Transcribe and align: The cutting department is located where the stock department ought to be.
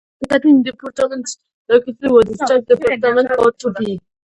The 0.19 0.27
cutting 0.29 0.63
department 0.63 1.25
is 1.27 1.37
located 1.69 1.97
where 2.09 2.23
the 2.23 2.33
stock 2.33 2.65
department 2.65 3.29
ought 3.37 3.59
to 3.59 3.71
be. 3.77 3.99